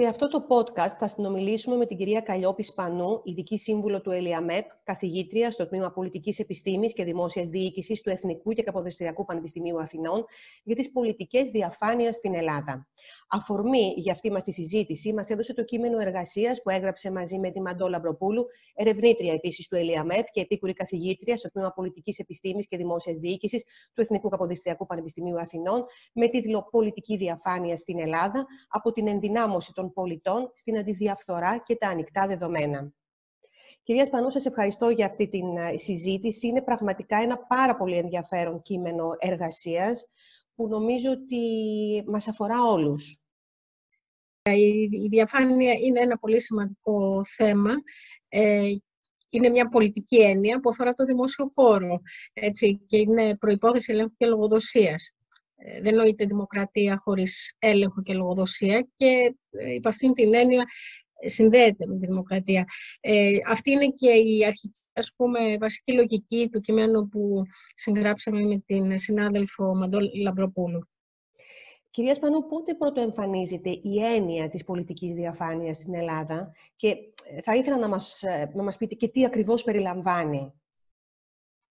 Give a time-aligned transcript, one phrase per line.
[0.00, 4.66] Σε αυτό το podcast θα συνομιλήσουμε με την κυρία Καλλιόπη Σπανού, ειδική σύμβουλο του ΕΛΙΑΜΕΠ,
[4.84, 10.24] καθηγήτρια στο Τμήμα Πολιτικής Επιστήμης και Δημόσιας Διοίκησης του Εθνικού και Καποδεστριακού Πανεπιστημίου Αθηνών
[10.62, 12.88] για τις πολιτικές διαφάνειας στην Ελλάδα.
[13.28, 17.50] Αφορμή για αυτή μας τη συζήτηση μας έδωσε το κείμενο εργασίας που έγραψε μαζί με
[17.50, 22.76] τη Μαντώ Λαμπροπούλου, ερευνήτρια επίσης του ΕΛΙΑΜΕΠ και επίκουρη καθηγήτρια στο Τμήμα Πολιτικής Επιστήμης και
[22.76, 29.08] Δημόσιας Διοίκησης του Εθνικού Καποδεστριακού Πανεπιστημίου Αθηνών, με τίτλο Πολιτική διαφάνεια στην Ελλάδα από την
[29.08, 32.92] ενδυνάμωση των πολιτών στην αντιδιαφθορά και τα ανοιχτά δεδομένα.
[33.82, 36.46] Κυρία Σπανού, σας ευχαριστώ για αυτή τη ε, συζήτηση.
[36.46, 40.06] Είναι πραγματικά ένα πάρα πολύ ενδιαφέρον κείμενο εργασίας
[40.54, 41.38] που νομίζω ότι
[42.06, 43.22] μας αφορά όλους.
[44.90, 47.72] Η διαφάνεια είναι ένα πολύ σημαντικό θέμα.
[48.28, 48.70] Ε,
[49.28, 52.00] είναι μια πολιτική έννοια που αφορά το δημόσιο χώρο
[52.32, 55.12] έτσι, και είναι προϋπόθεση ελέγχου και λογοδοσίας.
[55.60, 60.64] Ε, δεν νοείται δημοκρατία χωρίς έλεγχο και λογοδοσία και ε, υπ' αυτήν την έννοια
[61.20, 62.64] ε, συνδέεται με τη δημοκρατία.
[63.48, 67.42] αυτή είναι και η αρχική, ας πούμε, βασική λογική του κειμένου που
[67.74, 70.88] συγγράψαμε με την συνάδελφο Μαντόλ Λαμπροπούλου.
[71.90, 76.96] Κυρία Σπανού, πότε πρωτοεμφανίζεται η έννοια της πολιτικής διαφάνειας στην Ελλάδα και
[77.44, 80.52] θα ήθελα να μας, να μας πείτε και τι ακριβώς περιλαμβάνει.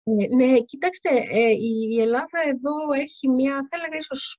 [0.03, 2.71] Ε, ναι, κοιτάξτε, ε, η Ελλάδα εδώ
[3.01, 4.37] έχει μια, θα έλεγα ίσως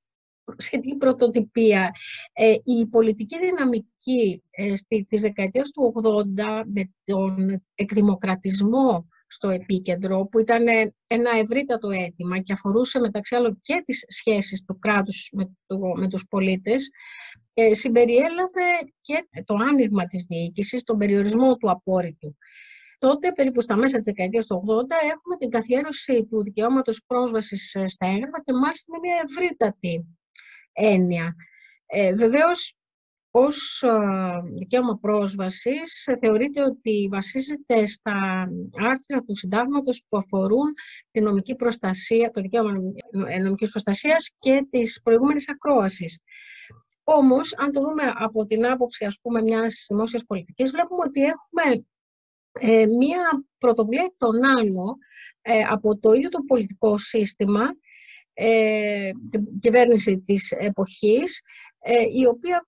[0.56, 1.90] σχετική πρωτοτυπία.
[2.32, 4.42] Ε, η πολιτική δυναμική
[4.76, 10.64] στη, της δεκαετίας του 80 με τον εκδημοκρατισμό στο επίκεντρο, που ήταν
[11.06, 16.08] ένα ευρύτατο αίτημα και αφορούσε μεταξύ άλλων και τις σχέσεις του κράτους με, το, με
[16.08, 16.90] τους πολίτες,
[17.72, 22.36] συμπεριέλαβε και το άνοιγμα της διοίκησης, τον περιορισμό του απόρριτου
[23.02, 27.88] τότε, περίπου στα μέσα της δεκαετίας του 80, έχουμε την καθιέρωση του δικαιώματος πρόσβασης ε,
[27.88, 30.06] στα έγγραφα και μάλιστα με μια ευρύτατη
[30.72, 31.34] έννοια.
[31.86, 32.74] Ε, βεβαίως,
[33.30, 33.88] ως ε,
[34.58, 38.48] δικαίωμα πρόσβασης θεωρείται ότι βασίζεται στα
[38.80, 40.72] άρθρα του συντάγματος που αφορούν
[41.10, 42.72] τη νομική προστασία, το δικαίωμα
[43.42, 46.18] νομικής προστασίας και της προηγούμενης ακρόασης.
[47.04, 51.84] Όμως, αν το δούμε από την άποψη ας πούμε, μιας δημόσιας πολιτικής, βλέπουμε ότι έχουμε
[52.52, 54.96] ε, μία πρωτοβουλία εκ των άνω
[55.42, 57.62] ε, από το ίδιο το πολιτικό σύστημα,
[58.34, 61.40] ε, την κυβέρνηση της εποχής,
[61.78, 62.66] ε, η οποία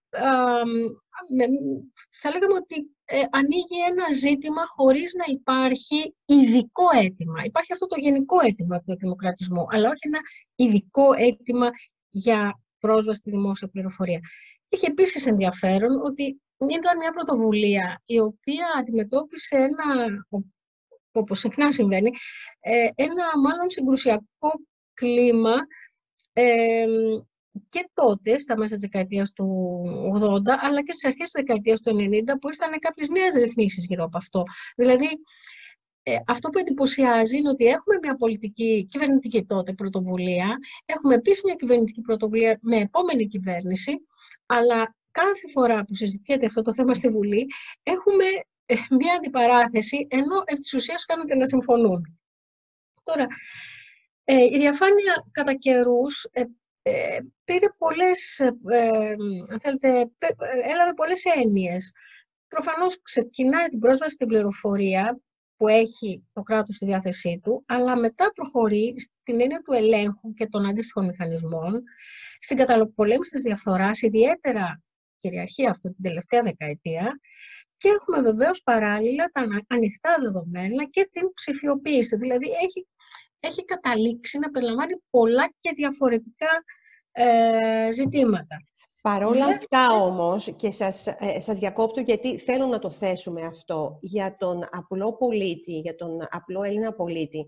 [2.10, 2.90] θα λέγαμε ότι
[3.30, 7.44] ανοίγει ένα ζήτημα χωρίς να υπάρχει ειδικό αίτημα.
[7.44, 10.18] Υπάρχει αυτό το γενικό αίτημα του εκδημοκρατισμού, αλλά όχι ένα
[10.54, 11.70] ειδικό αίτημα
[12.10, 14.20] για πρόσβαση στη δημόσια πληροφορία.
[14.68, 20.06] Έχει επίσης ενδιαφέρον ότι ήταν μια πρωτοβουλία η οποία αντιμετώπισε ένα,
[21.12, 22.10] όπως συχνά συμβαίνει,
[22.60, 24.50] ε, ένα μάλλον συγκρουσιακό
[24.94, 25.54] κλίμα
[26.32, 26.84] ε,
[27.68, 29.46] και τότε, στα μέσα της δεκαετίας του
[30.20, 34.04] 80, αλλά και στις αρχές της δεκαετίας του 90, που ήρθαν κάποιες νέες ρυθμίσεις γύρω
[34.04, 34.42] από αυτό.
[34.76, 35.08] Δηλαδή,
[36.02, 41.54] ε, αυτό που εντυπωσιάζει είναι ότι έχουμε μια πολιτική, κυβερνητική τότε πρωτοβουλία, έχουμε επίσης μια
[41.54, 43.92] κυβερνητική πρωτοβουλία με επόμενη κυβέρνηση,
[44.46, 47.46] αλλά κάθε φορά που συζητιέται αυτό το θέμα στη Βουλή,
[47.82, 48.24] έχουμε
[48.66, 52.18] ε, μία αντιπαράθεση, ενώ εκ της ουσίας φαίνεται να συμφωνούν.
[53.02, 53.26] Τώρα,
[54.24, 56.42] ε, η διαφάνεια κατά καιρούς ε,
[56.82, 58.40] ε, πήρε πολλές,
[59.50, 59.88] αν θέλετε,
[60.64, 61.92] έλαβε πολλές έννοιες.
[62.48, 65.20] Προφανώς ξεκινάει την πρόσβαση στην πληροφορία
[65.56, 70.46] που έχει το κράτος στη διάθεσή του, αλλά μετά προχωρεί στην έννοια του ελέγχου και
[70.46, 71.82] των αντίστοιχων μηχανισμών,
[72.38, 74.83] στην καταπολέμηση της διαφθοράς, ιδιαίτερα
[75.24, 77.20] κυριαρχεί αυτή την τελευταία δεκαετία
[77.76, 82.16] και έχουμε βεβαίως παράλληλα τα ανοιχτά δεδομένα και την ψηφιοποίηση.
[82.16, 82.86] Δηλαδή έχει,
[83.40, 86.52] έχει καταλήξει να περιλαμβάνει πολλά και διαφορετικά
[87.12, 88.56] ε, ζητήματα.
[89.02, 94.36] Παρόλα αυτά όμως, και σας, ε, σας διακόπτω γιατί θέλω να το θέσουμε αυτό, για
[94.36, 97.46] τον απλό πολίτη, για τον απλό Έλληνα πολίτη,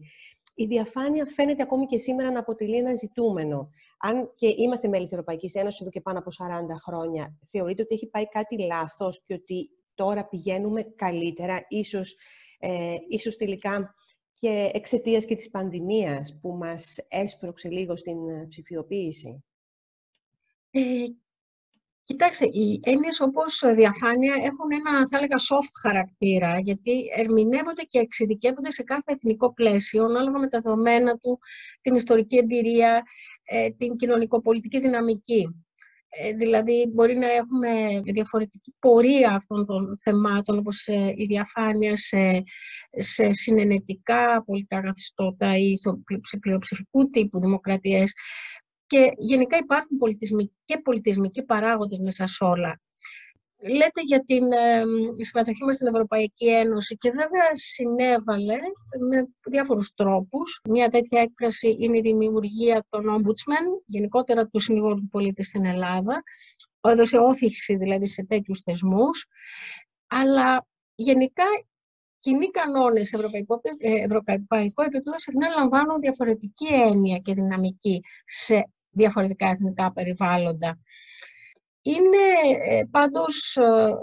[0.54, 3.70] η διαφάνεια φαίνεται ακόμη και σήμερα να αποτελεί ένα ζητούμενο.
[3.96, 7.94] Αν και είμαστε μέλη της Ευρωπαϊκής Ένωσης εδώ και πάνω από 40 χρόνια, θεωρείτε ότι
[7.94, 12.16] έχει πάει κάτι λάθος και ότι τώρα πηγαίνουμε καλύτερα, ίσως,
[12.58, 13.94] ε, ίσως τελικά
[14.34, 19.44] και εξαιτίας και της πανδημίας που μας έσπρωξε λίγο στην ψηφιοποίηση;
[20.70, 20.80] Ε,
[22.06, 28.70] Κοιτάξτε, οι έννοιες όπως διαφάνεια έχουν ένα, θα έλεγα, soft χαρακτήρα, γιατί ερμηνεύονται και εξειδικεύονται
[28.70, 31.38] σε κάθε εθνικό πλαίσιο, ανάλογα με τα δεδομένα του,
[31.80, 33.02] την ιστορική εμπειρία,
[33.48, 35.64] ε, την κοινωνικοπολιτική δυναμική.
[36.08, 42.42] Ε, δηλαδή, μπορεί να έχουμε διαφορετική πορεία αυτών των θεμάτων, όπως ε, η διαφάνεια σε,
[42.90, 45.76] σε συνενετικά πολιτικά καθιστώτα ή
[46.22, 48.12] σε πλειοψηφικού τύπου δημοκρατίες,
[48.86, 52.80] και γενικά υπάρχουν πολιτισμικοί και πολιτισμικοί παράγοντες μέσα σε όλα.
[53.58, 54.82] Λέτε για την ε,
[55.24, 58.58] συμμετοχή μας στην Ευρωπαϊκή Ένωση και βέβαια συνέβαλε
[59.08, 60.60] με διάφορους τρόπους.
[60.68, 66.22] Μια τέτοια έκφραση είναι η δημιουργία των Ombudsman, γενικότερα του συνηγόρου του πολίτη στην Ελλάδα.
[66.80, 69.26] Έδωσε όθηση δηλαδή σε τέτοιους θεσμούς.
[70.06, 71.44] Αλλά γενικά
[72.18, 79.48] κοινοί κανόνες σε ευρωπαϊκό, ε, ευρωπαϊκό επίπεδο συχνά λαμβάνουν διαφορετική έννοια και δυναμική σε διαφορετικά
[79.48, 80.78] εθνικά περιβάλλοντα.
[81.86, 82.24] Είναι
[82.62, 83.94] ε, πάντως ε,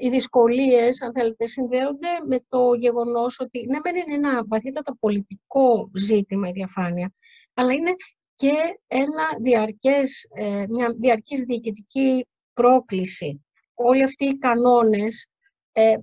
[0.00, 5.90] οι δυσκολίες, αν θέλετε, συνδέονται με το γεγονός ότι ναι, δεν είναι ένα βαθύτατα πολιτικό
[5.94, 7.12] ζήτημα η διαφάνεια,
[7.54, 7.94] αλλά είναι
[8.34, 8.52] και
[8.86, 13.44] ένα διαρκές, ε, μια διαρκής διοικητική πρόκληση.
[13.74, 15.28] Όλοι αυτοί οι κανόνες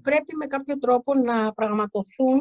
[0.02, 2.40] πρέπει με κάποιο τρόπο να πραγματοθούν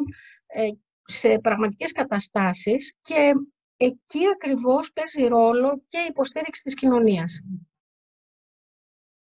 [1.05, 3.31] σε πραγματικές καταστάσεις και
[3.77, 7.41] εκεί ακριβώς παίζει ρόλο και η υποστήριξη της κοινωνίας.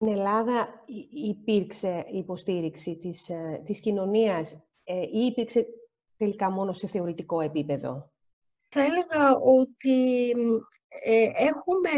[0.01, 0.83] Στην Ελλάδα
[1.29, 5.65] υπήρξε υποστήριξη της, ε, της κοινωνίας ε, ή υπήρξε
[6.17, 8.11] τελικά μόνο σε θεωρητικό επίπεδο;
[8.67, 10.29] Θα έλεγα ότι
[11.05, 11.89] ε, έχουμε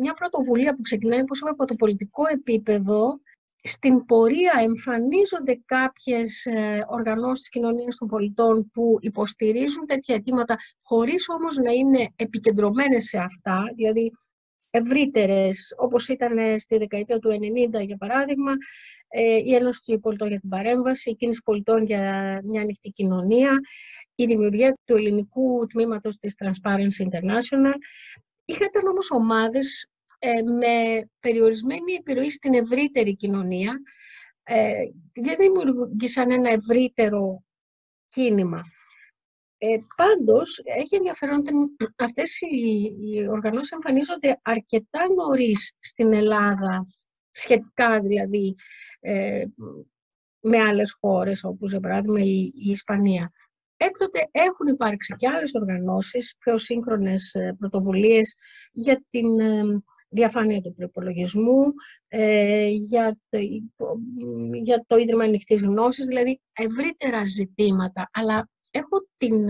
[0.00, 3.20] μια πρωτοβουλία που ξεκινάει όπως από το πολιτικό επίπεδο.
[3.62, 6.46] Στην πορεία εμφανίζονται κάποιες
[6.88, 13.18] οργανώσεις της κοινωνίας των πολιτών που υποστηρίζουν τέτοια αιτήματα χωρίς όμως να είναι επικεντρωμένες σε
[13.18, 13.62] αυτά.
[13.76, 14.12] Δηλαδή
[14.70, 18.52] ευρύτερες, όπως ήταν στη δεκαετία του 90 για παράδειγμα,
[19.08, 22.02] ε, η Ένωση του Πολιτών για την Παρέμβαση, η Κίνηση Πολιτών για
[22.44, 23.60] μια ανοιχτή κοινωνία,
[24.14, 27.74] η δημιουργία του ελληνικού τμήματος της Transparency International.
[28.44, 33.80] Είχαν όμως ομάδες ε, με περιορισμένη επιρροή στην ευρύτερη κοινωνία,
[34.42, 34.72] ε,
[35.12, 37.44] δεν δημιουργήσαν ένα ευρύτερο
[38.06, 38.62] κίνημα.
[39.62, 41.52] Ε, πάντως, έχει ενδιαφέρον ότι
[41.96, 46.86] αυτές οι, οι οργανώσεις εμφανίζονται αρκετά νωρίς στην Ελλάδα,
[47.30, 48.54] σχετικά δηλαδή
[49.00, 49.44] ε,
[50.40, 53.30] με άλλες χώρες, όπως για παράδειγμα η, η Ισπανία.
[53.76, 58.34] Έκτοτε έχουν υπάρξει και άλλες οργανώσεις, πιο σύγχρονες ε, πρωτοβουλίες
[58.72, 59.62] για την ε,
[60.08, 61.64] διαφάνεια του προπολογισμού,
[62.08, 63.38] ε, για, το,
[64.62, 69.48] για το Ίδρυμα Ανοιχτής Γνώσης, δηλαδή ευρύτερα ζητήματα, αλλά έχω την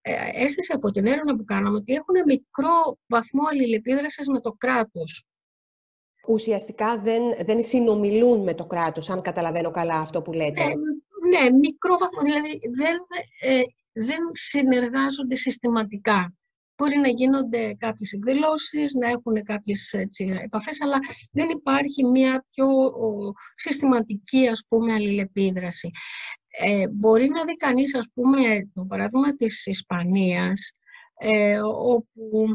[0.00, 5.24] ε, αίσθηση από την έρευνα που κάναμε ότι έχουν μικρό βαθμό αλληλεπίδρασης με το κράτος.
[6.28, 10.64] Ουσιαστικά δεν, δεν συνομιλούν με το κράτος, αν καταλαβαίνω καλά αυτό που λέτε.
[10.64, 10.74] Ναι,
[11.40, 12.96] ναι μικρό βαθμό, δηλαδή δεν,
[13.40, 16.34] ε, δεν συνεργάζονται συστηματικά.
[16.76, 20.98] Μπορεί να γίνονται κάποιες εκδηλώσεις, να έχουν κάποιες έτσι, επαφές, αλλά
[21.32, 22.66] δεν υπάρχει μια πιο
[23.54, 25.90] συστηματική, ας πούμε, αλληλεπίδραση.
[26.58, 30.72] Ε, μπορεί να δει κανείς, ας πούμε, το παράδειγμα της Ισπανίας,
[31.18, 32.46] ε, όπου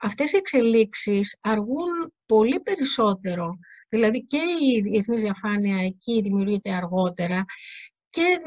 [0.00, 3.58] αυτές οι εξελίξεις αργούν πολύ περισσότερο.
[3.88, 4.40] Δηλαδή και
[4.74, 7.44] η διεθνής διαφάνεια εκεί δημιουργείται αργότερα
[8.12, 8.40] και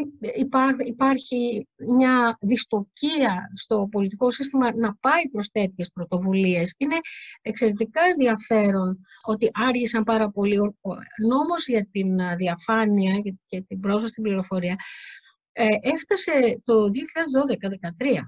[0.85, 1.67] υπάρχει
[1.97, 6.73] μια δυστοκία στο πολιτικό σύστημα να πάει προς τέτοιες πρωτοβουλίες.
[6.77, 6.95] Είναι
[7.41, 10.57] εξαιρετικά ενδιαφέρον ότι άργησαν πάρα πολύ.
[10.59, 10.91] Ο
[11.27, 13.13] νόμος για την διαφάνεια
[13.47, 14.75] και την πρόσβαση στην πληροφορία
[15.51, 16.89] ε, έφτασε το
[18.03, 18.19] 2012-2013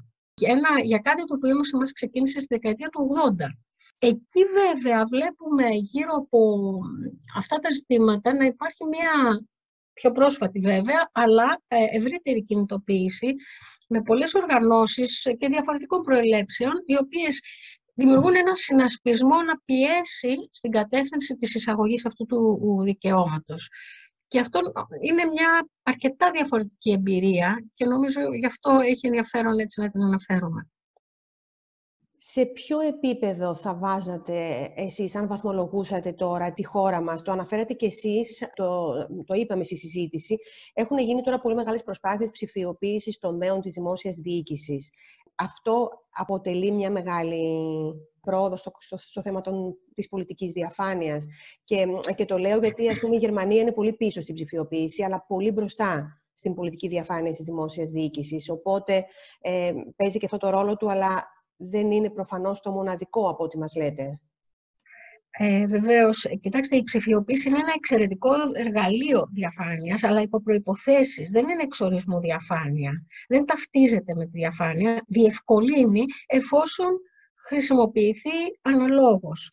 [0.83, 3.45] για κάτι το οποίο μας ξεκίνησε στη δεκαετία του 80.
[3.99, 6.39] Εκεί βέβαια βλέπουμε γύρω από
[7.35, 9.41] αυτά τα ζητήματα να υπάρχει μια
[9.99, 13.35] πιο πρόσφατη βέβαια, αλλά ε, ευρύτερη κινητοποίηση
[13.87, 17.39] με πολλές οργανώσεις και διαφορετικών προελεύσεων, οι οποίες
[17.93, 23.69] δημιουργούν ένα συνασπισμό να πιέσει στην κατεύθυνση της εισαγωγής αυτού του δικαιώματος.
[24.27, 24.59] Και αυτό
[25.01, 30.69] είναι μια αρκετά διαφορετική εμπειρία και νομίζω γι' αυτό έχει ενδιαφέρον έτσι να την αναφέρουμε.
[32.29, 37.85] Σε ποιο επίπεδο θα βάζατε εσείς, αν βαθμολογούσατε τώρα τη χώρα μας, το αναφέρατε και
[37.85, 38.93] εσείς, το,
[39.25, 40.37] το είπαμε στη συζήτηση,
[40.73, 44.89] έχουν γίνει τώρα πολύ μεγάλες προσπάθειες ψηφιοποίησης τομέων της δημόσιας διοίκησης.
[45.35, 47.43] Αυτό αποτελεί μια μεγάλη
[48.21, 51.25] πρόοδο στο, στο, θέμα των, της πολιτικής διαφάνειας.
[51.63, 55.25] Και, και το λέω γιατί, ας πούμε, η Γερμανία είναι πολύ πίσω στην ψηφιοποίηση, αλλά
[55.27, 58.49] πολύ μπροστά στην πολιτική διαφάνεια της δημόσιας διοίκησης.
[58.49, 59.05] Οπότε
[59.41, 63.57] ε, παίζει και αυτό το ρόλο του, αλλά δεν είναι προφανώς το μοναδικό από ό,τι
[63.57, 64.19] μας λέτε;
[65.39, 71.23] Ε, Βεβαίως, κοιτάξτε, η ψηφιοποίηση είναι ένα εξαιρετικό εργαλείο διαφάνειας, αλλά υπό προποθέσει.
[71.31, 72.91] Δεν είναι εξορισμού διαφάνεια.
[73.27, 75.03] Δεν ταυτίζεται με τη διαφάνεια.
[75.07, 76.87] Διευκολύνει εφόσον
[77.47, 79.51] χρησιμοποιηθεί αναλόγως.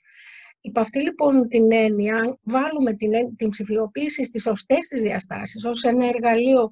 [0.60, 6.06] Υπ' αυτή λοιπόν την έννοια, βάλουμε την, την ψηφιοποίηση στις σωστές της διαστάσεις ως ένα
[6.06, 6.70] εργαλείο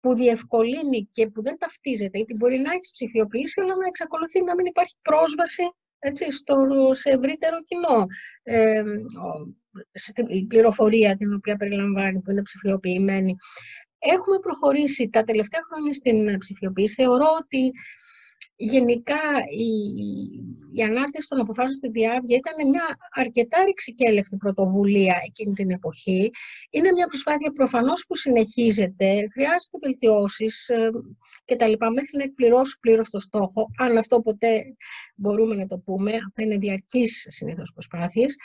[0.00, 4.54] που διευκολύνει και που δεν ταυτίζεται, γιατί μπορεί να έχεις ψηφιοποιήσει, αλλά να εξακολουθεί να
[4.54, 5.62] μην υπάρχει πρόσβαση
[5.98, 6.54] έτσι, στο,
[6.90, 8.06] σε ευρύτερο κοινό.
[8.42, 8.82] Ε,
[10.28, 13.36] η πληροφορία την οποία περιλαμβάνει, που είναι ψηφιοποιημένη.
[13.98, 16.94] Έχουμε προχωρήσει τα τελευταία χρόνια στην ψηφιοποίηση.
[16.94, 17.72] Θεωρώ ότι
[18.60, 19.72] γενικά η,
[20.72, 26.30] η ανάρτηση των αποφάσεων στη διάβγεια ήταν μια αρκετά ρηξικέλευτη πρωτοβουλία εκείνη την εποχή.
[26.70, 30.90] Είναι μια προσπάθεια προφανώς που συνεχίζεται, χρειάζεται βελτιώσεις ε,
[31.44, 34.62] και τα λοιπά μέχρι να εκπληρώσει πλήρως το στόχο, αν αυτό ποτέ
[35.14, 38.36] μπορούμε να το πούμε, αυτά είναι διαρκείς συνήθως προσπάθειες.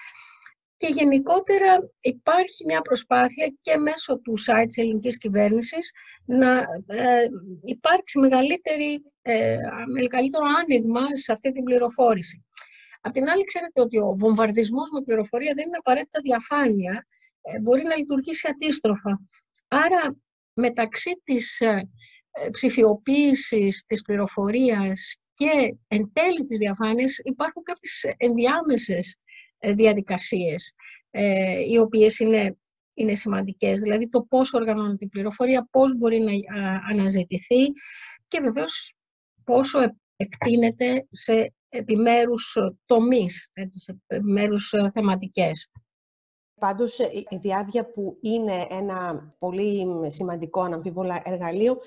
[0.84, 5.92] Και γενικότερα υπάρχει μια προσπάθεια και μέσω του site της ελληνικής κυβέρνησης
[6.26, 7.28] να ε,
[7.64, 9.58] υπάρξει μεγαλύτερη, ε,
[10.02, 12.46] μεγαλύτερο άνοιγμα σε αυτή την πληροφόρηση.
[13.02, 17.08] Απ' την άλλη, ξέρετε ότι ο βομβαρδισμός με πληροφορία δεν είναι απαραίτητα διαφάνεια,
[17.42, 19.22] ε, μπορεί να λειτουργήσει αντίστροφα.
[19.68, 20.16] Άρα,
[20.54, 21.90] μεταξύ της ε,
[22.52, 29.23] ψηφιοποίησης της πληροφορίας και εν τέλει της διαφάνειας υπάρχουν κάποιες ενδιάμεσες ε,
[29.72, 30.74] διαδικασίες
[31.12, 32.58] ε, οι οποίες είναι,
[32.94, 33.80] είναι σημαντικές.
[33.80, 36.32] Δηλαδή το πώς οργανώνεται η πληροφορία, πώς μπορεί να
[36.90, 37.66] αναζητηθεί
[38.28, 38.96] και βεβαίως
[39.44, 39.80] πόσο
[40.16, 45.72] εκτείνεται σε επιμέρους τομείς, έτσι, σε επιμέρους ε, θεματικές.
[46.60, 51.80] Πάντως, η διάβια που είναι ένα πολύ σημαντικό αναμφίβολα εργαλείο,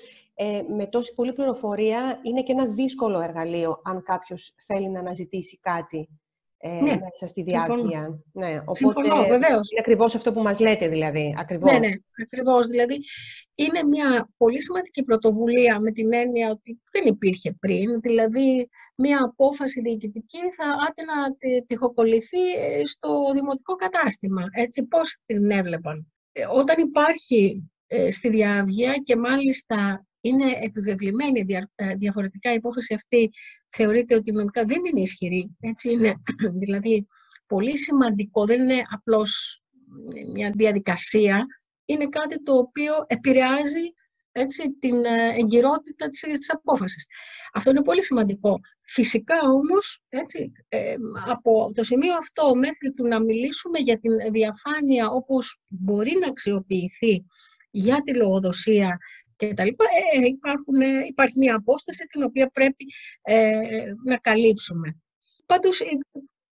[0.77, 6.09] με τόση πολλή πληροφορία είναι και ένα δύσκολο εργαλείο αν κάποιος θέλει να αναζητήσει κάτι
[6.59, 6.99] ε, ναι.
[6.99, 8.23] μέσα στη διάρκεια.
[8.31, 9.71] Ναι, οπότε Συμφωνώ, βεβαίως.
[9.71, 11.35] Είναι ακριβώς αυτό που μας λέτε δηλαδή.
[11.37, 11.71] Ακριβώς.
[11.71, 11.91] Ναι, ναι,
[12.23, 12.67] ακριβώς.
[12.67, 12.99] Δηλαδή
[13.55, 18.01] είναι μια πολύ σημαντική πρωτοβουλία με την έννοια ότι δεν υπήρχε πριν.
[18.01, 21.35] Δηλαδή μια απόφαση διοικητική θα άτε να
[21.67, 24.43] τυχοκολληθεί ε, στο δημοτικό κατάστημα.
[24.51, 26.11] Έτσι, πώς την έβλεπαν.
[26.31, 31.45] Ε, όταν υπάρχει ε, στη διάβγεια και μάλιστα είναι επιβεβλημένη
[31.75, 33.29] ε, διαφορετικά η υπόθεση αυτή
[33.69, 35.57] θεωρείται ότι νομικά δεν είναι ισχυρή.
[35.59, 36.13] Έτσι είναι,
[36.63, 37.07] δηλαδή
[37.47, 39.61] πολύ σημαντικό, δεν είναι απλώς
[40.33, 41.45] μια διαδικασία,
[41.85, 43.91] είναι κάτι το οποίο επηρεάζει
[44.31, 47.05] έτσι, την ε, εγκυρότητα της, της απόφασης.
[47.53, 48.59] Αυτό είναι πολύ σημαντικό.
[48.85, 50.95] Φυσικά όμως, έτσι, ε,
[51.27, 57.25] από το σημείο αυτό μέχρι του να μιλήσουμε για την διαφάνεια όπως μπορεί να αξιοποιηθεί
[57.71, 58.97] για τη λογοδοσία
[59.37, 62.85] και τα λοιπά, ε, ε, υπάρχουν, ε, υπάρχει μια απόσταση την οποία πρέπει
[64.05, 64.97] να καλύψουμε.
[65.45, 65.79] Πάντως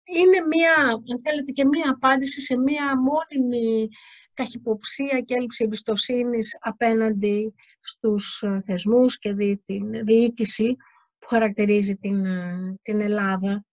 [0.04, 3.88] είναι μια, αν θέλετε, και μια απάντηση σε μια μόνιμη
[4.34, 9.34] καχυποψία και έλλειψη εμπιστοσύνης απέναντι στους θεσμούς και
[9.66, 10.76] την διοίκηση
[11.18, 12.24] που χαρακτηρίζει την,
[12.82, 13.64] την Ελλάδα.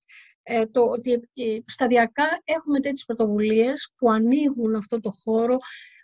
[0.48, 1.30] Ε, το ότι
[1.66, 5.56] σταδιακά έχουμε τέτοιες πρωτοβουλίες που ανοίγουν αυτό το χώρο,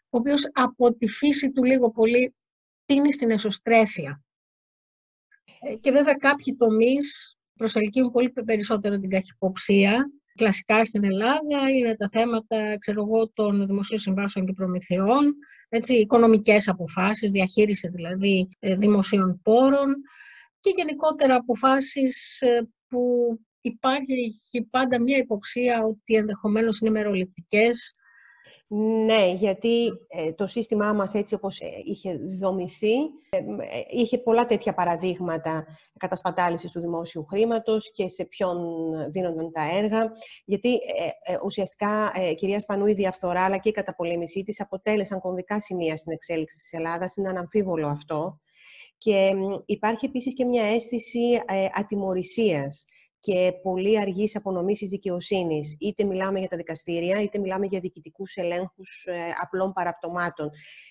[0.09, 2.35] ο οποίος από τη φύση του λίγο πολύ
[2.93, 4.23] τίνει στην εσωστρέφεια.
[5.61, 10.11] Ε, και βέβαια κάποιοι τομείς προσελκύουν πολύ περισσότερο την καχυποψία.
[10.35, 15.33] Κλασικά στην Ελλάδα είναι τα θέματα ξέρω εγώ, των δημοσίων συμβάσεων και προμηθειών,
[15.69, 19.95] έτσι, οικονομικές αποφάσεις, διαχείριση δηλαδή ε, δημοσίων πόρων
[20.59, 24.33] και γενικότερα αποφάσεις ε, που υπάρχει
[24.69, 27.93] πάντα μια υποψία ότι ενδεχομένως είναι μεροληπτικές,
[28.73, 32.93] ναι, γιατί ε, το σύστημά μας έτσι όπως ε, είχε δομηθεί,
[33.29, 33.39] ε,
[33.89, 35.65] είχε πολλά τέτοια παραδείγματα
[35.97, 38.57] κατασπατάλησης του δημόσιου χρήματος και σε ποιον
[39.11, 40.11] δίνονταν τα έργα.
[40.45, 40.79] Γιατί
[41.43, 46.57] ουσιαστικά, κυρία Σπανού, η διαφθορά αλλά και η καταπολέμησή της αποτέλεσαν κομβικά σημεία στην εξέλιξη
[46.57, 47.15] της Ελλάδας.
[47.15, 48.39] Είναι αναμφίβολο αυτό.
[48.97, 49.31] Και
[49.65, 51.41] υπάρχει επίσης και μια αίσθηση
[51.73, 52.85] ατιμορρησίας
[53.21, 55.77] και πολύ αργής απονομής της δικαιοσύνης.
[55.79, 60.49] Είτε μιλάμε για τα δικαστήρια, είτε μιλάμε για διοικητικούς ελέγχους ε, απλών παραπτωμάτων.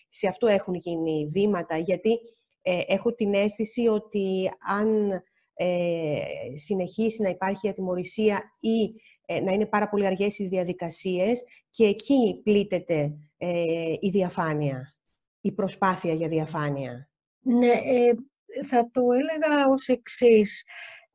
[0.08, 2.18] Σε αυτό έχουν γίνει βήματα, γιατί
[2.62, 5.10] ε, έχω την αίσθηση ότι αν
[5.54, 6.20] ε,
[6.56, 8.94] συνεχίσει να υπάρχει ατιμορρησία ή
[9.26, 13.14] ε, να είναι πάρα πολύ αργές οι διαδικασίες και εκεί πλήττεται
[14.00, 14.94] η διαφάνεια,
[15.40, 17.10] η προσπάθεια για διαφάνεια.
[17.40, 17.74] Ναι,
[18.66, 20.64] θα το έλεγα ως εξής.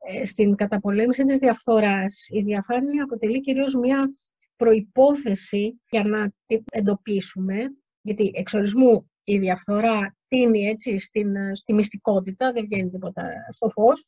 [0.08, 4.10] Ε, στην καταπολέμηση της διαφθοράς, η διαφάνεια αποτελεί κυρίως μια
[4.56, 7.56] προϋπόθεση για να την εντοπίσουμε,
[8.02, 14.04] γιατί εξορισμού η διαφθορά τίνει έτσι στην, στη μυστικότητα, δεν βγαίνει τίποτα στο φως.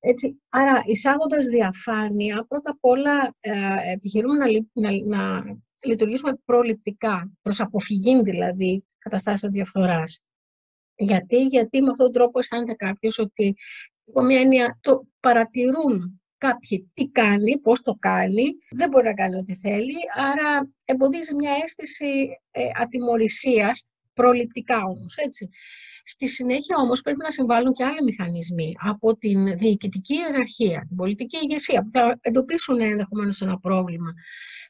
[0.00, 5.42] Έτσι, άρα, εισάγοντας διαφάνεια, πρώτα απ' όλα ε, επιχειρούμε να, να, να
[5.84, 10.20] λειτουργήσουμε προληπτικά, προς αποφυγή δηλαδή καταστάσεων διαφθοράς.
[10.94, 13.54] Γιατί, γιατί με αυτόν τον τρόπο αισθάνεται κάποιος ότι
[14.10, 19.36] υπό μια έννοια το παρατηρούν κάποιοι τι κάνει, πώς το κάνει, δεν μπορεί να κάνει
[19.36, 25.48] ό,τι θέλει, άρα εμποδίζει μια αίσθηση ε, ατιμορρησίας, προληπτικά όμως, έτσι.
[26.04, 31.38] Στη συνέχεια όμως πρέπει να συμβάλλουν και άλλοι μηχανισμοί από την διοικητική ιεραρχία, την πολιτική
[31.42, 34.12] ηγεσία, που θα εντοπίσουν ενδεχομένως ένα πρόβλημα.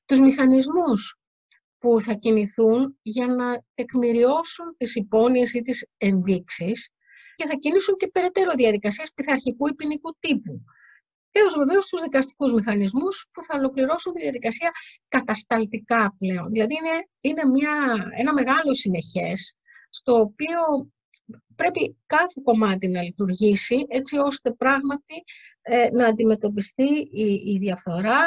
[0.07, 1.15] Τους μηχανισμούς
[1.79, 6.89] που θα κινηθούν για να τεκμηριώσουν τις υπόνοιες ή τις ενδείξεις
[7.41, 10.65] και θα κινήσουν και περαιτέρω διαδικασίες πειθαρχικού ή ποινικού τύπου.
[11.31, 14.71] Έως βεβαίως τους δικαστικούς μηχανισμούς που θα ολοκληρώσουν τη διαδικασία
[15.09, 16.49] κατασταλτικά πλέον.
[16.53, 17.75] Δηλαδή είναι, είναι μια,
[18.17, 19.57] ένα μεγάλο συνεχές
[19.89, 20.91] στο οποίο
[21.57, 25.17] πρέπει κάθε κομμάτι να λειτουργήσει έτσι ώστε πράγματι
[25.63, 28.21] ε, να αντιμετωπιστεί η, η διαφθορά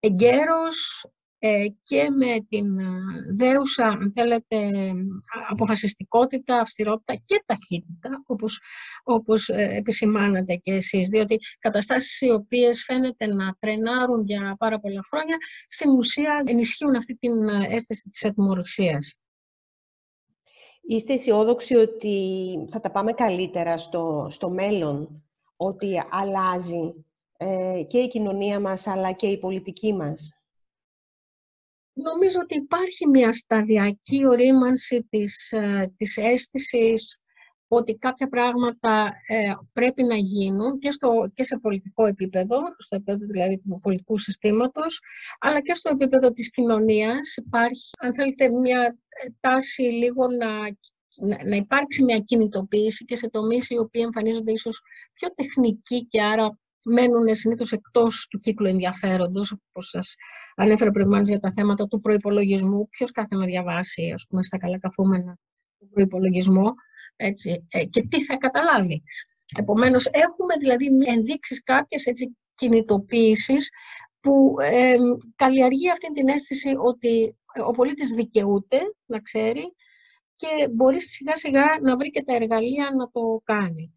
[0.00, 1.17] εγκαίρως ε,
[1.82, 2.84] και με την ε,
[3.34, 4.56] δέουσα, αν θέλετε,
[5.50, 8.60] αποφασιστικότητα, αυστηρότητα και ταχύτητα, όπως,
[9.02, 15.00] όπως ε, επισημάνατε και εσείς, διότι καταστάσεις οι οποίες φαίνεται να τρενάρουν για πάρα πολλά
[15.10, 15.36] χρόνια,
[15.68, 19.14] στην ουσία ενισχύουν αυτή την αίσθηση της ατιμορρυσίας.
[20.82, 22.16] Είστε αισιόδοξοι ότι
[22.70, 25.22] θα τα πάμε καλύτερα στο, στο μέλλον,
[25.56, 27.04] ότι αλλάζει
[27.86, 30.37] και η κοινωνία μας αλλά και η πολιτική μας;
[32.02, 37.18] Νομίζω ότι υπάρχει μια σταδιακή ορίμανση της, ε, της αίσθησης
[37.68, 43.26] ότι κάποια πράγματα ε, πρέπει να γίνουν και, στο, και σε πολιτικό επίπεδο, στο επίπεδο
[43.26, 45.00] δηλαδή του πολιτικού συστήματος,
[45.38, 47.36] αλλά και στο επίπεδο της κοινωνίας.
[47.36, 50.58] Υπάρχει, αν θέλετε, μια ε, τάση λίγο να,
[51.28, 54.80] να, να υπάρξει μια κινητοποίηση και σε τομείς οι οποίοι εμφανίζονται ίσως
[55.12, 60.14] πιο τεχνικοί και άρα μένουν συνήθως εκτός του κύκλου ενδιαφέροντος, όπως σας
[60.56, 62.88] ανέφερα προηγουμένως για τα θέματα του προπολογισμού.
[62.88, 65.38] Ποιος κάθε να διαβάσει, ας πούμε, στα καλά καθούμενα
[65.78, 66.74] του προπολογισμό
[67.16, 69.02] έτσι, ε, και τι θα καταλάβει.
[69.58, 73.70] Επομένως, έχουμε δηλαδή ενδείξεις κάποιες έτσι, κινητοποίησεις
[74.20, 74.94] που ε,
[75.36, 79.74] καλλιεργεί αυτή την αίσθηση ότι ο πολίτης δικαιούται να ξέρει
[80.36, 83.92] και μπορεί σιγά σιγά να βρει και τα εργαλεία να το κάνει.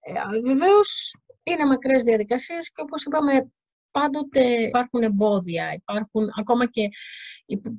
[0.00, 1.14] Ε, βεβαίως
[1.50, 3.50] είναι μακρές διαδικασίες και όπως είπαμε
[3.90, 6.88] πάντοτε υπάρχουν εμπόδια, υπάρχουν ακόμα και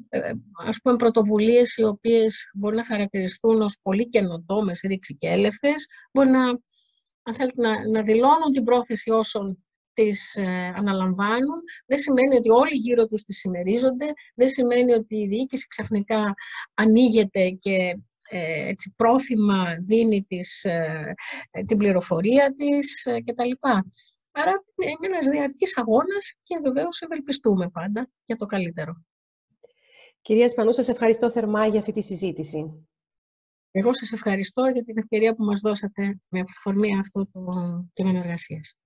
[0.10, 0.32] ε,
[0.66, 6.30] ας πούμε, πρωτοβουλίες οι οποίες μπορεί να χαρακτηριστούν ως πολύ καινοτόμες, ρήξη και έλευθες, μπορεί
[6.30, 6.44] να,
[7.24, 11.62] αν θέλετε, να, να δηλώνουν την πρόθεση όσων τις ε, αναλαμβάνουν.
[11.86, 14.06] Δεν σημαίνει ότι όλοι γύρω τους τις συμμερίζονται,
[14.36, 16.34] δεν σημαίνει ότι η διοίκηση ξαφνικά
[16.74, 17.94] ανοίγεται και ε,
[18.30, 21.16] έτσι, πρόθυμα δίνει της, ε,
[21.66, 23.52] την πληροφορία της ε, κτλ.
[24.32, 29.04] Άρα είναι ένας διαρκής αγώνας και βεβαίως ευελπιστούμε πάντα για το καλύτερο.
[30.22, 32.88] Κυρία Σπανού, σας ευχαριστώ θερμά για αυτή τη συζήτηση.
[33.72, 37.42] Εγώ σας ευχαριστώ για την ευκαιρία που μας δώσατε με αφορμή αυτό το
[37.94, 38.78] κείμενο εργασίας.